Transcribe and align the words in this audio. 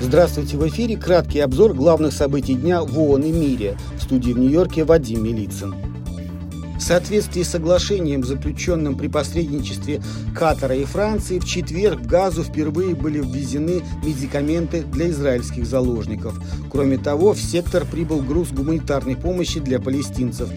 Здравствуйте, 0.00 0.56
в 0.56 0.68
эфире 0.68 0.96
краткий 0.96 1.40
обзор 1.40 1.74
главных 1.74 2.12
событий 2.12 2.54
дня 2.54 2.82
в 2.82 2.98
ООН 2.98 3.22
и 3.22 3.32
мире. 3.32 3.76
В 3.98 4.02
студии 4.02 4.32
в 4.32 4.38
Нью-Йорке 4.38 4.84
Вадим 4.84 5.24
Милицын. 5.24 5.93
В 6.76 6.80
соответствии 6.80 7.42
с 7.42 7.50
соглашением, 7.50 8.24
заключенным 8.24 8.96
при 8.96 9.08
посредничестве 9.08 10.02
Катара 10.34 10.74
и 10.74 10.84
Франции, 10.84 11.38
в 11.38 11.44
четверг 11.44 12.00
в 12.00 12.06
Газу 12.06 12.42
впервые 12.42 12.94
были 12.94 13.20
ввезены 13.20 13.82
медикаменты 14.04 14.82
для 14.82 15.10
израильских 15.10 15.66
заложников. 15.66 16.38
Кроме 16.70 16.98
того, 16.98 17.32
в 17.32 17.40
сектор 17.40 17.84
прибыл 17.84 18.20
груз 18.20 18.50
гуманитарной 18.50 19.16
помощи 19.16 19.60
для 19.60 19.80
палестинцев. 19.80 20.48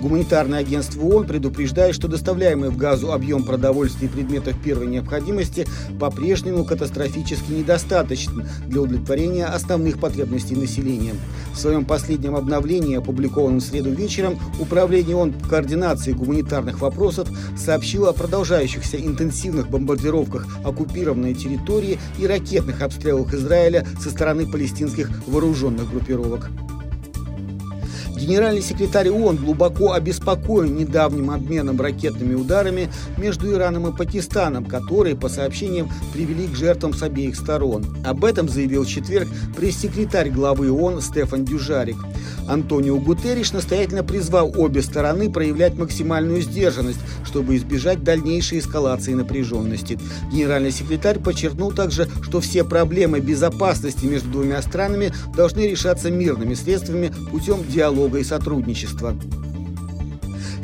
Гуманитарное 0.00 0.60
агентство 0.60 1.02
ООН 1.02 1.26
предупреждает, 1.26 1.94
что 1.94 2.08
доставляемый 2.08 2.70
в 2.70 2.76
Газу 2.76 3.12
объем 3.12 3.44
продовольствия 3.44 4.08
и 4.08 4.10
предметов 4.10 4.54
первой 4.62 4.86
необходимости 4.86 5.66
по-прежнему 6.00 6.64
катастрофически 6.64 7.52
недостаточен 7.52 8.46
для 8.66 8.80
удовлетворения 8.80 9.46
основных 9.46 9.98
потребностей 10.00 10.56
населения. 10.56 11.14
В 11.52 11.58
своем 11.58 11.84
последнем 11.84 12.34
обновлении, 12.34 12.96
опубликованном 12.96 13.60
в 13.60 13.64
среду 13.64 13.90
вечером, 13.90 14.38
Управление 14.58 15.16
ООН 15.16 15.32
по 15.32 15.48
координации 15.66 16.12
гуманитарных 16.12 16.80
вопросов 16.80 17.28
сообщила 17.56 18.10
о 18.10 18.12
продолжающихся 18.12 18.98
интенсивных 18.98 19.68
бомбардировках 19.68 20.46
оккупированной 20.64 21.34
территории 21.34 21.98
и 22.18 22.26
ракетных 22.26 22.82
обстрелах 22.82 23.34
Израиля 23.34 23.84
со 24.00 24.10
стороны 24.10 24.46
палестинских 24.46 25.10
вооруженных 25.26 25.90
группировок. 25.90 26.50
Генеральный 28.16 28.62
секретарь 28.62 29.10
ООН 29.10 29.36
глубоко 29.36 29.92
обеспокоен 29.92 30.74
недавним 30.74 31.30
обменом 31.30 31.78
ракетными 31.78 32.34
ударами 32.34 32.90
между 33.18 33.52
Ираном 33.52 33.88
и 33.88 33.96
Пакистаном, 33.96 34.64
которые, 34.64 35.16
по 35.16 35.28
сообщениям, 35.28 35.90
привели 36.14 36.46
к 36.46 36.56
жертвам 36.56 36.94
с 36.94 37.02
обеих 37.02 37.36
сторон. 37.36 37.84
Об 38.06 38.24
этом 38.24 38.48
заявил 38.48 38.84
в 38.84 38.88
четверг 38.88 39.28
пресс-секретарь 39.54 40.30
главы 40.30 40.72
ООН 40.72 41.02
Стефан 41.02 41.44
Дюжарик. 41.44 41.98
Антонио 42.48 42.96
Гутерриш 42.98 43.52
настоятельно 43.52 44.02
призвал 44.02 44.52
обе 44.56 44.80
стороны 44.80 45.30
проявлять 45.30 45.74
максимальную 45.74 46.40
сдержанность, 46.40 47.00
чтобы 47.24 47.56
избежать 47.56 48.02
дальнейшей 48.02 48.60
эскалации 48.60 49.14
напряженности. 49.14 49.98
Генеральный 50.32 50.70
секретарь 50.70 51.18
подчеркнул 51.18 51.72
также, 51.72 52.08
что 52.22 52.40
все 52.40 52.64
проблемы 52.64 53.20
безопасности 53.20 54.06
между 54.06 54.30
двумя 54.30 54.62
странами 54.62 55.12
должны 55.36 55.68
решаться 55.68 56.10
мирными 56.10 56.54
средствами 56.54 57.12
путем 57.30 57.64
диалога 57.68 58.05
и 58.14 58.24
сотрудничества. 58.24 59.16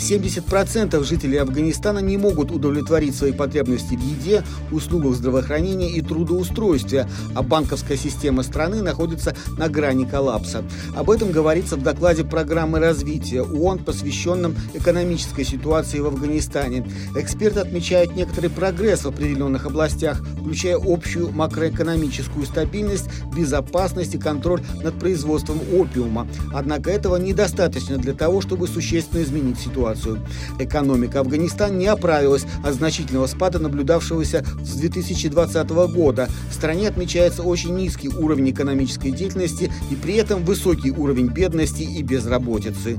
70% 0.00 1.04
жителей 1.04 1.36
Афганистана 1.36 1.98
не 1.98 2.16
могут 2.16 2.50
удовлетворить 2.50 3.14
свои 3.14 3.32
потребности 3.32 3.94
в 3.94 4.00
еде, 4.00 4.42
услугах 4.72 5.14
здравоохранения 5.14 5.90
и 5.90 6.00
трудоустройстве, 6.00 7.06
а 7.34 7.42
банковская 7.42 7.96
система 7.96 8.42
страны 8.42 8.82
находится 8.82 9.36
на 9.58 9.68
грани 9.68 10.04
коллапса. 10.04 10.64
Об 10.96 11.10
этом 11.10 11.30
говорится 11.32 11.76
в 11.76 11.82
докладе 11.82 12.24
программы 12.24 12.78
развития 12.78 13.42
ООН, 13.42 13.80
посвященном 13.80 14.56
экономической 14.72 15.44
ситуации 15.44 16.00
в 16.00 16.06
Афганистане. 16.06 16.86
Эксперт 17.14 17.58
отмечает 17.58 18.16
некоторый 18.16 18.48
прогресс 18.48 19.04
в 19.04 19.08
определенных 19.08 19.66
областях, 19.66 20.22
включая 20.40 20.78
общую 20.82 21.30
макроэкономическую 21.30 22.46
стабильность, 22.46 23.08
безопасность 23.36 24.14
и 24.14 24.18
контроль 24.18 24.62
над 24.82 24.98
производством 24.98 25.60
опиума. 25.74 26.26
Однако 26.54 26.90
этого 26.90 27.16
недостаточно 27.16 27.98
для 27.98 28.14
того, 28.14 28.40
чтобы 28.40 28.66
существенно 28.66 29.22
изменить 29.22 29.58
ситуацию 29.58 29.89
ситуацию. 29.94 30.20
Экономика 30.58 31.20
Афганистана 31.20 31.72
не 31.72 31.86
оправилась 31.86 32.44
от 32.64 32.74
значительного 32.74 33.26
спада, 33.26 33.58
наблюдавшегося 33.58 34.44
с 34.62 34.74
2020 34.74 35.70
года. 35.70 36.28
В 36.50 36.54
стране 36.54 36.88
отмечается 36.88 37.42
очень 37.42 37.76
низкий 37.76 38.08
уровень 38.08 38.50
экономической 38.50 39.10
деятельности 39.10 39.72
и 39.90 39.94
при 39.94 40.14
этом 40.14 40.44
высокий 40.44 40.90
уровень 40.90 41.28
бедности 41.28 41.82
и 41.82 42.02
безработицы. 42.02 42.98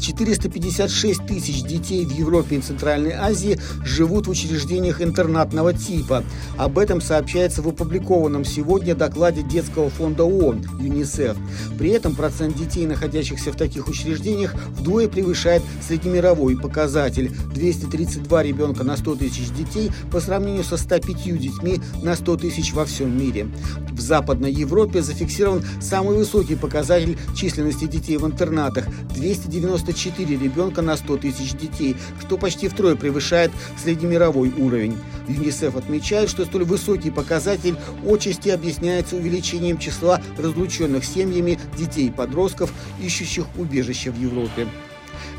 456 0.00 1.26
тысяч 1.26 1.62
детей 1.62 2.04
в 2.04 2.10
Европе 2.10 2.56
и 2.56 2.60
Центральной 2.60 3.12
Азии 3.12 3.58
живут 3.84 4.26
в 4.26 4.30
учреждениях 4.30 5.00
интернатного 5.00 5.72
типа. 5.72 6.24
Об 6.56 6.78
этом 6.78 7.00
сообщается 7.00 7.62
в 7.62 7.68
опубликованном 7.68 8.44
сегодня 8.44 8.94
докладе 8.94 9.42
Детского 9.42 9.90
фонда 9.90 10.24
ООН 10.24 10.66
ЮНИСЕФ. 10.80 11.36
При 11.78 11.90
этом 11.90 12.14
процент 12.14 12.56
детей, 12.56 12.86
находящихся 12.86 13.52
в 13.52 13.56
таких 13.56 13.88
учреждениях, 13.88 14.54
вдвое 14.70 15.08
превышает 15.08 15.62
среднемировой 15.86 16.56
показатель– 16.56 17.30
232 17.54 18.42
ребенка 18.42 18.84
на 18.84 18.96
100 18.96 19.16
тысяч 19.16 19.50
детей 19.50 19.90
по 20.10 20.20
сравнению 20.20 20.64
со 20.64 20.76
105 20.76 21.38
детьми 21.38 21.80
на 22.02 22.14
100 22.16 22.36
тысяч 22.36 22.72
во 22.72 22.84
всем 22.84 23.16
мире. 23.16 23.48
В 23.90 24.00
Западной 24.00 24.52
Европе 24.52 25.02
зафиксирован 25.02 25.64
самый 25.80 26.16
высокий 26.16 26.54
показатель 26.54 27.18
численности 27.34 27.86
детей 27.86 28.16
в 28.18 28.26
интернатах– 28.26 28.86
290 29.14 29.85
94 29.86 30.36
ребенка 30.36 30.82
на 30.82 30.96
100 30.96 31.18
тысяч 31.18 31.52
детей, 31.52 31.96
что 32.20 32.36
почти 32.36 32.68
втрое 32.68 32.96
превышает 32.96 33.52
среднемировой 33.82 34.52
уровень. 34.56 34.96
ЮНИСЕФ 35.28 35.76
отмечает, 35.76 36.28
что 36.28 36.44
столь 36.44 36.64
высокий 36.64 37.10
показатель 37.10 37.76
отчасти 38.04 38.48
объясняется 38.48 39.16
увеличением 39.16 39.78
числа 39.78 40.20
разлученных 40.38 41.04
семьями 41.04 41.58
детей 41.76 42.08
и 42.08 42.10
подростков, 42.10 42.72
ищущих 43.00 43.46
убежище 43.56 44.10
в 44.10 44.20
Европе. 44.20 44.66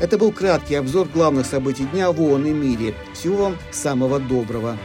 Это 0.00 0.16
был 0.16 0.32
краткий 0.32 0.76
обзор 0.76 1.08
главных 1.12 1.46
событий 1.46 1.84
дня 1.84 2.10
в 2.12 2.20
ООН 2.20 2.46
и 2.46 2.50
мире. 2.50 2.94
Всего 3.14 3.36
вам 3.36 3.56
самого 3.72 4.18
доброго. 4.20 4.78